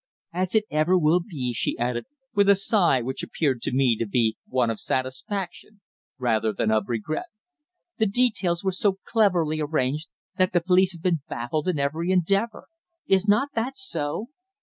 [0.33, 4.07] "As it ever will be," she added, with a sigh which appeared to me to
[4.07, 5.81] be one of satisfaction,
[6.17, 7.27] rather than of regret.
[7.99, 12.65] "The details were so cleverly arranged that the police have been baffled in every endeavour.
[13.05, 14.29] Is not that so?"